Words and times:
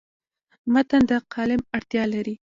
متن 0.73 1.01
د 1.09 1.11
قالب 1.33 1.61
اړتیا 1.77 2.03
لري. 2.13 2.35